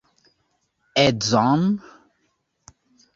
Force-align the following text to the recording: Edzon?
Edzon? 1.05 1.63